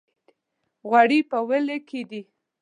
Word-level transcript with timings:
غوړي 0.89 1.19
په 1.29 1.37
وېل 1.47 1.67
کې 1.87 2.01
دي. 2.09 2.21